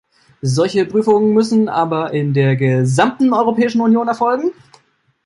[0.41, 4.49] Solche Prüfungen müssen aber in der gesamten Europäischen Union erfolgen.